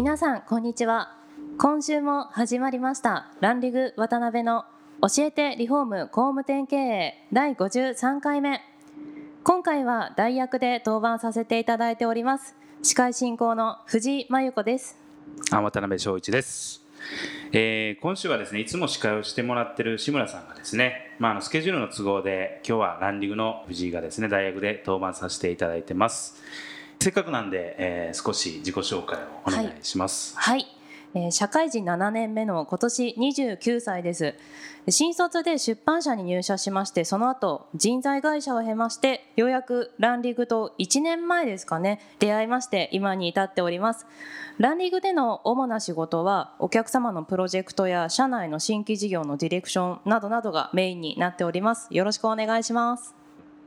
[0.00, 1.14] 皆さんこんにちは。
[1.58, 3.30] 今週も始まりました。
[3.40, 4.64] ランリグ渡辺の
[5.02, 8.62] 教えてリフォーム工務店経営第53回目。
[9.44, 14.96] 今回は代役で登板させていただいております司会進行の藤井真由子です。
[15.50, 16.82] あ渡辺翔一です、
[17.52, 26.42] えー今週はですねいつも司会をしてもらってる志村さんがですね、まあ、あのスケジュールの都合で今日はランディングの藤井がですね大学で登板させていただいてます。
[27.02, 30.66] せっかくなんで、えー少し自己紹介をお願いします、はい、
[31.14, 34.34] えー社会人7年目の今年29歳です。
[34.88, 44.06] 新卒で出版社に入社しましてその後人材会社を経ましてようやくランリグと1年前ですかね出会いまして今に至っております。
[44.58, 51.88] ランリグでの主な仕事はお客様のプロジェクトや社内の新規事業のディレクションなどなどがメインになっております。
[51.90, 53.19] よろしくお願いします。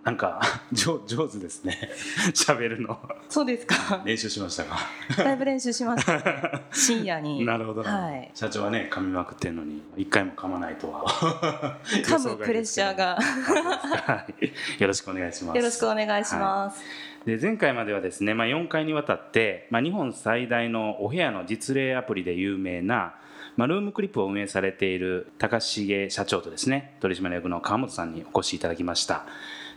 [0.04, 0.42] なんか
[0.74, 1.90] 上上手ですね。
[2.36, 3.00] 喋るの。
[3.30, 4.02] そうですか。
[4.06, 4.78] 練習しましたか？
[5.18, 6.62] だいぶ練習しました。
[6.74, 7.46] 深夜に。
[7.46, 8.30] なるほど、はい。
[8.34, 11.80] 社長はね噛みまくってんのに一回も噛まないとは。
[11.86, 13.18] 噛むプレッシャーが。
[13.22, 14.82] はい。
[14.82, 15.58] よろしくお願いします。
[15.58, 16.84] よろしくお願いします、
[17.26, 23.16] で前回まではですね、まあ、4回にわたって、まあ、日本最大のお部屋の実例アプリで有名な、
[23.56, 29.26] まあ、ルームクリップを運営されている高重社長とですね取締役の川本さんにお越しいただきました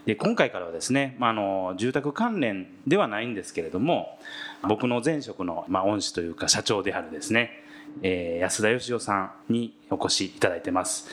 [0.06, 4.18] で今回からはですね、まあ、あの住宅関連ではないんですけれども
[4.62, 7.50] 僕の前職の、まあ、恩師というか社長であるですね、
[8.02, 11.08] えー安田義雄さんにお越しいただいてます。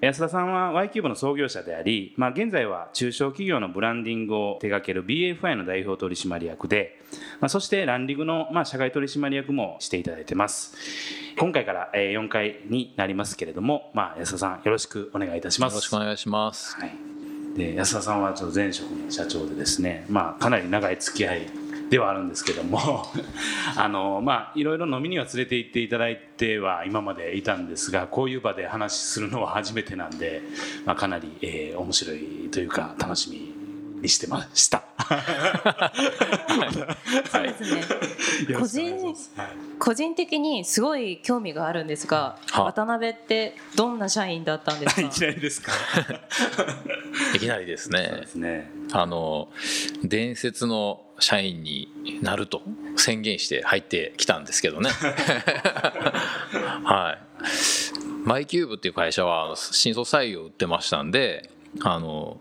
[0.00, 7.00] 安田さんは Y キューブの創業者であり、まあ、現在は中小企業のブランディングを手掛ける BFI の代表取締役で、
[7.40, 10.74] まあ、そしてランリグのまあ社外取締役もしていただいてます。
[11.38, 15.72] 今回からえー4回になりますけれども、まあ、安田さんよろしくお願いいたします。
[15.72, 16.76] よろしくお願いします。
[16.78, 16.92] はい、
[17.56, 21.46] で安田さんはちょっと前職の社長でですね、まあ、かなり長い付き合い
[21.90, 23.06] ではあるんですけども
[23.76, 30.42] あのまあいろいろ飲みには連れて行っていただいては今までいたんですがこういう場で話するのは初めてなんで、
[30.84, 34.85] まあ、かなり、えー面白いというか楽しみにしてました。
[37.30, 37.80] そうですね
[38.48, 39.48] よろしくお願いしますはい
[39.78, 45.02] 個人的にすごい興味があるんですがは渡辺ってどんな社員だったんですか？
[45.06, 45.72] いきなりですか？
[47.36, 48.26] いきなりですねで。
[48.26, 48.70] すね。
[48.92, 49.48] あの
[50.02, 51.90] 伝説の社員に
[52.22, 52.62] なると
[52.96, 54.88] 宣言して入ってきたんですけどね。
[56.84, 57.18] はい。
[58.26, 61.50] マイキューブっていう会社は新卒採用を売ってましたんで、
[61.82, 62.40] あの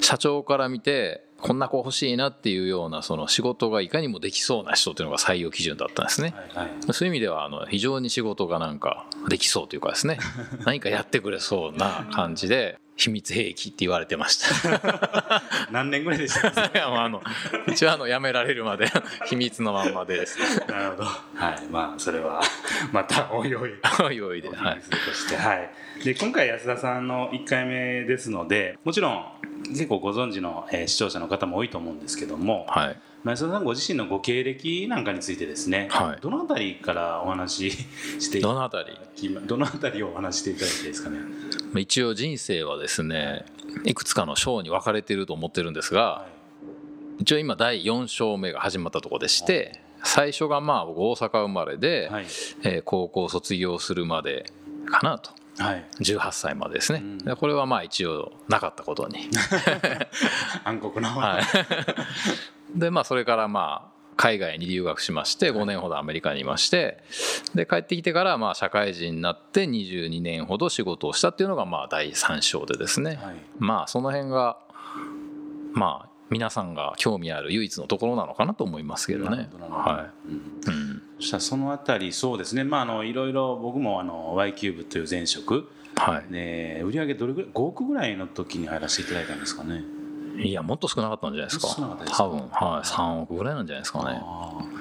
[0.00, 6.34] 社長から見てこんな子欲しいなっていうようなその仕事がいかにもできそうな人っていうのが採用基準だったんですね。
[6.54, 6.92] はいはい。
[6.92, 10.18] そういう意味ではあの非常に仕事がなんかできそうというかですね
[10.64, 16.70] 何かやってくれそうな感じで秘密兵器って言われてました 何年ぐらいでしたか。
[16.74, 17.22] いやまああの
[17.68, 18.86] 一応あの辞められるまで
[19.26, 21.04] 秘密のまんまでですなるほど。
[21.04, 21.66] はい。
[21.70, 22.40] まあそれは
[22.92, 23.74] またおいおい。
[24.02, 25.70] おいおいで、はい、として、はい、
[26.04, 29.26] で今回安田さんの1回目ですのでもちろん
[29.68, 36.20] 結構ご存知の、えー視聴者の方も多いと思うんですけども、はい、まあ安田さんご自身のご経歴なんかについてですね、はい。
[36.20, 37.86] どのあたりからお話し
[38.20, 38.96] してどのあたり？
[39.46, 41.18] どのあたりをお話ししていただいていいですかね？
[41.74, 43.44] 一応人生はですね
[43.84, 46.26] いくつかの章に分かれていると思ってるんですがは
[47.18, 52.26] 一応今第4章目が始まったところでして最初がまあ僕大阪生まれで、い、はい。
[52.62, 54.52] えー高校卒業するまで
[54.86, 55.32] かなと。
[55.58, 57.18] はい、18歳までですね、うん。
[57.18, 59.30] でこれはまあ一応なかったことに、
[60.64, 61.44] 暗黒の、はい、
[62.76, 66.98] でまあそれからまあ海外に留学しまして5年ほどアメリカにいまして
[67.54, 73.36] で帰ってきてからまあ社会人になって22年ほど仕事をしたっていうのがまあ第3章でですね、はい。
[73.58, 74.58] まあその辺が
[75.72, 79.48] まあ皆さんが興味ある唯一のところなのかなと思いますけどね。
[79.60, 81.02] はうんい、うん。
[81.20, 82.64] そしたらそのあたりそうですね。
[82.64, 89.82] まああのいろいろ僕もあの Y キューブという前職はい、で売上どれぐらい5億ぐらいの時に入らせていただいたんですかね
[90.38, 91.68] いやもっと少なかったんじゃないですか。
[92.06, 94.20] 多分、はい、3億ぐらいなんじゃないですかね、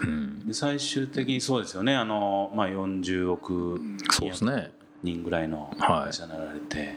[0.03, 1.95] うん、で最終的にそうですよね。
[1.95, 3.79] あの、まあ、40億
[4.11, 4.71] そうですね。
[5.03, 6.05] 人ぐらいのはい。
[6.07, 6.95] 会社になられて、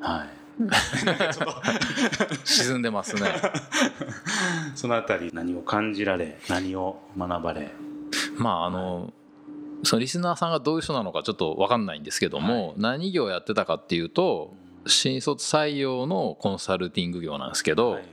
[0.00, 0.28] はい。
[2.44, 3.22] 沈んでますね。
[4.76, 7.72] そのあたり何を感じられ何を学ばれ？
[8.36, 9.12] まああの、
[9.82, 12.74] そのリスナーさんがどういう人なのかちょっと分かんないんですけども、はい。
[12.76, 14.54] 何業やってたかっていうと
[14.86, 18.04] 新卒採用のコンサルティング業なんですけど、はい。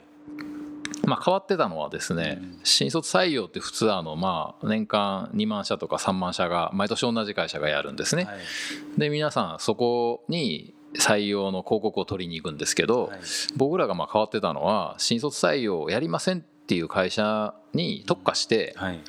[1.05, 2.59] まあ、変わってたのはですね、うん。
[2.63, 8.25] 新卒採用って普通あのまあ年間2万社とか3万社が毎年同じ会社がやるんですね。
[8.25, 8.99] はい。
[8.99, 13.19] で皆さんそこに採用の広告を取りに行くんですけど、はい。
[13.55, 18.99] 僕らがまあ変わってたのは新卒採用をやりませんっていう会社に特化してはい。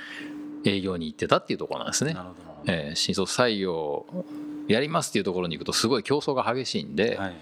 [0.64, 2.16] 営業に行ってたっていうところなんですね。
[2.66, 4.06] えー新卒採用
[4.68, 7.36] やりますっていうところに行くとすごい競争が激しいんで、はい。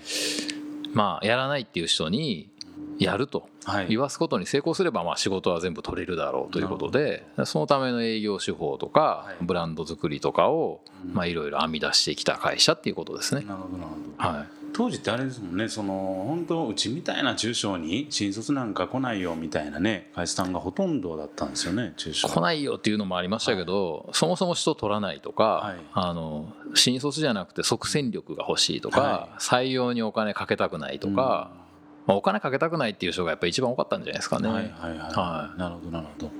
[0.92, 2.50] まあやらないっていう人に
[2.98, 3.88] やるとはい。
[3.88, 9.44] 言わすことに成功すればまあ仕事は全部取れるだろうということでそのための営業手法とかはい。
[9.44, 10.80] ブランド作りとかを
[11.24, 13.42] いろいろ編み出してきた会社っていうことですね。
[13.42, 14.28] なるほどなるほど。
[14.38, 22.28] はい当時ってあれですもんねその本当うちみたいな中小に新卒なんか来ないよみたいなね会社さんがほとんどだったんですよね中小。
[22.28, 25.76] 来ないよっていうのもありましたけど、そもそも人取らないとか、はい。
[25.92, 31.50] あの新卒じゃなくて即戦力が欲しいとか、は採用にお金かけたくないとか、
[32.06, 34.48] まあ、お金かけたくないっていう人がやっぱり一番多かったんじゃないですかね。
[34.48, 36.30] はいはいはい、はなるほどなるほど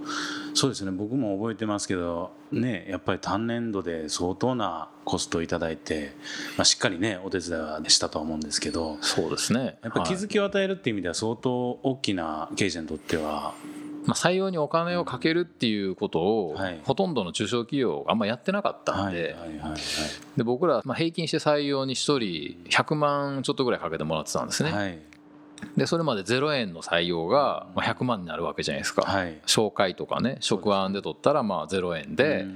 [0.61, 0.91] そうですね。
[0.91, 6.13] 僕も覚えてますけどねやっぱり単年度で相当なコストをいただいて、
[6.59, 9.79] まあ、しっかりねお手伝いはしたとは思うんですけどそうですね。
[9.83, 13.55] やっぱ気づきを与えるっていう意味では相当大きな経営者にとっては
[14.05, 16.81] まあ、採用にお金をかけるっていうことを、はい。
[16.85, 19.37] ほとんどの中小企業があんまやってなかったんで,、
[20.37, 24.99] で僕らまあ平均して採用に1人100万ちょっとぐらいかけてもらってたんですね、はい
[25.77, 29.41] でそれまで0円の採用がまあ100万になるわけじゃないですか、はい。
[29.47, 32.55] 紹介とかね職案で取ったらまあ0円で,、うん。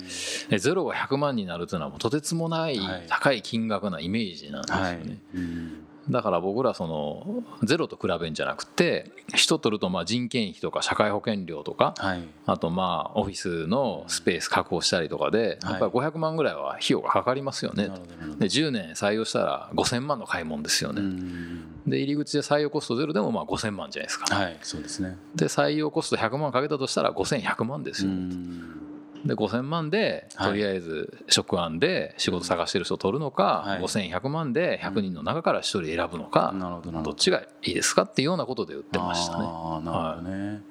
[0.49, 2.79] でゼロが100万になるというのはもうとてつもない。
[3.09, 5.19] 高い金額なイメージなんですよね、はい。
[5.35, 12.23] うんだから僕らそのゼロと比べんじゃなくて人取るとまあ人件費とか社会保険料とかはい。
[12.47, 15.73] あとまあオフィスのスペース確保したりとかではい。
[15.73, 17.89] やっぱり500万ぐらいは費用がかかりますよね。
[17.89, 18.39] なるほどなるほど。
[18.41, 24.35] で10年採用したら5000万の買い物ですようねんで入り口で採用コストゼロでもまあ5000万じゃないですか。
[24.35, 25.17] はいそうですね。
[25.35, 28.15] で採用コスト100万かけたとしたら5100万ですうよ。
[28.15, 28.84] ねん
[29.25, 30.49] で5000万ではい。
[30.51, 33.83] とりあえず職案で仕事探してる人を取るのか、はい。
[33.83, 37.11] 5100万で100人の中から1人選ぶのか、なるほどなるほど。
[37.11, 39.45] どっちがいいですかっていうようなことで売ってましたね。
[39.47, 40.63] ああなるほどね、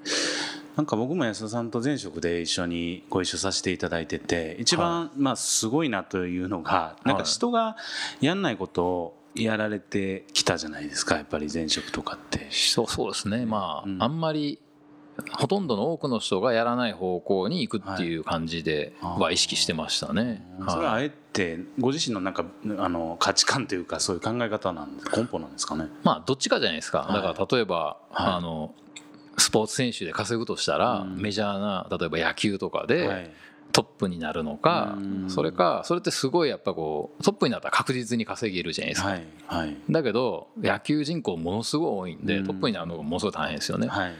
[0.75, 7.77] なんか僕も安田さんと前職で一緒にご一緒させていただいてて一番まあすごいなというのがなんか人が
[8.21, 12.47] やんないことをやられてきたじゃないですかやっぱり前職とかって。
[12.51, 13.45] そうそうですね。
[13.45, 14.01] まあ、うん。
[14.01, 14.59] あんまり
[15.31, 19.21] ほとんどの多くの人がやらない方向に行くっていう感じではい。
[19.21, 20.45] は意識してましたね。
[20.67, 22.45] それははいあえてご自身のなんか
[22.77, 25.87] あの価値観というかそういう考え方なんで根本なんですかね？
[26.03, 26.99] まあどっちかじゃないですか。
[26.99, 27.13] はい。
[27.13, 28.33] だから例えば、はい。
[28.33, 28.73] あの
[29.37, 31.17] スポーツ選手で稼ぐとしたら、うん。
[31.21, 33.33] メジャーな例えば野球とかで、はい。
[33.71, 35.29] トップになるのかうん。
[35.29, 39.25] それかそれってすごいやっぱこうトップになったら確実に稼げるじゃないですか、はい。
[39.47, 39.75] はい。
[39.89, 42.45] だけど野球人口ものすごい多いんでうん。
[42.45, 44.13] トップになるのがものすごい大変ですよね、はい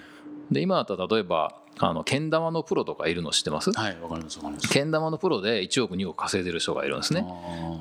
[0.51, 3.71] で今だったら例えばあのけん玉のプロとかいるの知ってます？
[3.71, 4.69] はいわかりますわかります。
[4.69, 7.25] けん玉のプロで1億2億稼いでる人がいるんですね。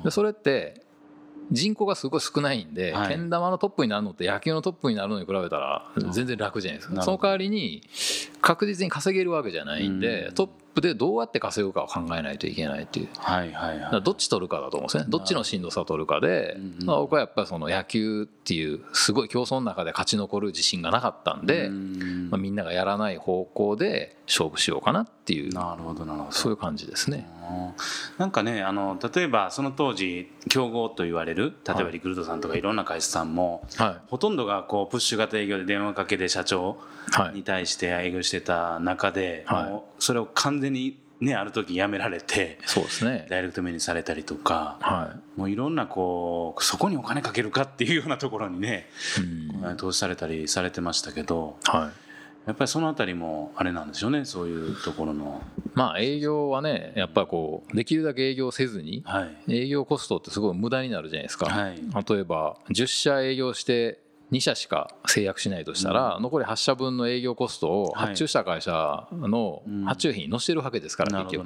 [0.03, 0.81] でそれって
[1.51, 3.09] 人口がすごい少ないんで、はい。
[3.09, 7.01] けん玉のトップになるのって野球のトップになるのに比べたら全然楽じゃないですか。
[7.03, 7.83] その代わりに
[8.43, 10.33] 確実に稼げるわけじゃないんで、うん。
[10.35, 13.07] トップでどうやって稼ぐかを考えないといけないっていう。
[13.17, 14.01] はいはいはい。
[14.03, 15.05] どっち取るかだと思うんですね。
[15.07, 15.19] ど。
[15.19, 26.31] っちのしんどさを取るかで、うんまあ僕はやっぱりその野球っていうすごい競争の中で勝ち残る自信がなかったんで、うんまあ、みんながやらない方向で勝負しようかなっていうなるほどなるほど。
[26.31, 27.29] そういう感じですね。
[27.49, 27.73] うん
[28.17, 32.61] なんかねあの例えばその当時競合と言われる例えばリクルートさんとかい。
[32.63, 36.77] ろんな会社さんも、はほとんどがこうプッシュ型営業で電話かけで社長
[37.33, 39.69] に対して営業してた中で、はい。
[39.69, 43.27] もうそれを完全にねある時やめられてそうですね。
[43.29, 48.87] ダイレクトメにされたりとかはもういろんなこうそこにお金かけるかっていうようなところにね、
[49.19, 49.21] い、
[49.65, 49.77] うん。
[49.77, 51.91] 投資されたりされてましたけどはい。
[52.45, 55.41] やっぱりそのあたりもあれなんでしょうねそういうところの。
[55.75, 59.55] まあ営業はねやっぱこうできるだけ営業せずにはい。
[59.55, 61.75] 営業コストってすごい無駄になるじゃないですか、はい。
[62.09, 64.02] 例えば10社営業して
[64.33, 71.45] 2社しか制約しないとしたら、残り8社分の営業コストをはい発注した会社のうん発注費に乗せてるわけですから、結局。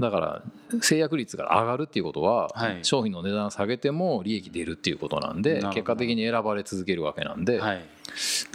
[0.00, 0.42] だから
[0.80, 2.78] 制約率が上がるっていうことは、はい。
[2.82, 7.78] 商品の値段下げても利益出るっていうことなんで結果的に選ばれ続けるわけなんで、だか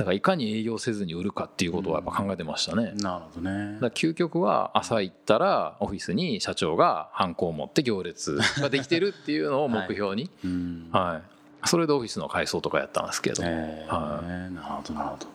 [0.06, 2.94] らいかに営業せずに売るかっていうことはやっぱ考えてましたね。
[2.96, 3.78] なるほどね。
[3.80, 10.90] だ究極は朝行ったらオフィスに社長がハンコを持って行列ができてるっていうのを目標に、うん。
[10.92, 11.33] はい
[11.66, 13.94] それでオフィスの改装とかやったんですけど、えー。
[13.94, 15.28] はなるほどなるほど。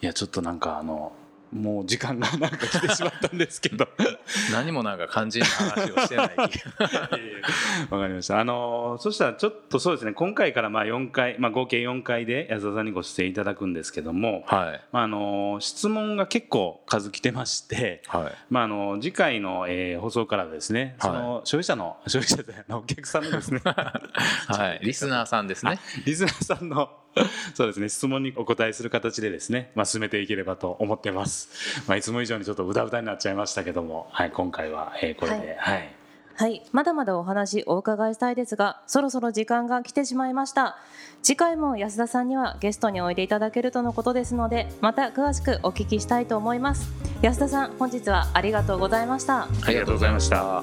[0.00, 1.12] いやちょっとなんかあの
[1.52, 3.88] もう時間がなんか来てしまったんですけど。
[4.52, 6.28] 何もなんか肝心な話をしてない
[7.90, 8.40] わかりました。
[8.40, 10.12] あのそしたらちょっとそうですね。
[10.12, 14.80] 今回からまあ4回、まあ、合計4回で安田さんにご出演いただくんですけども、はい。
[14.92, 18.32] まあ、あの質問が結構数来てまして、はい。
[18.50, 20.96] まあ、あの次回の、えー放送からですね。
[21.00, 23.60] その消費者の消費者じゃないお客さんのですね。
[23.64, 24.80] はい。
[24.82, 25.78] リスナーさんですね。
[26.06, 26.90] リスナーさんの
[27.54, 35.98] そうですね質問にお答えする形でですね、まあ、進めていければと思ってます、まあ、いつも以上にちょっとうだうだになっちゃいましたけども、はい、今回は、えーこれで、はい
[36.38, 40.76] はい、まだまだお話お伺いしたいですが、そろそろ時間が来てしまいました。
[41.20, 46.92] 次回も安田さんにはゲストにおいでいただけるとのことですので、また詳しくお聞きしたいと思います。
[47.22, 49.48] 安田さん、本日はありがとうございました。
[49.48, 50.62] ありがとうございました。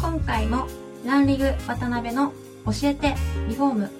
[0.00, 0.68] 今回も
[1.04, 2.32] ランリグ渡辺の
[2.66, 3.16] 教えて
[3.48, 3.99] リフォーム